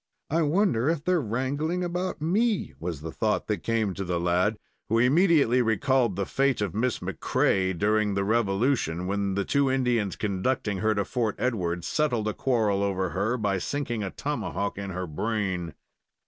[0.31, 4.57] "I wonder if they're wrangling about me?" was the thought that came to the lad,
[4.89, 10.15] who immediately recalled the fate of Miss MacCrea during the Revolution, when the two Indians
[10.15, 14.89] conducting her to Fort Edward settled a quarrel over her by sinking a tomahawk in
[14.89, 15.75] her brain.